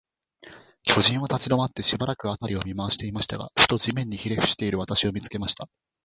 [0.83, 5.69] 巨人は立ちどまって、しばらく、あたりを見まわしていましたが、ふと、地面にひれふしている私を、見つけました。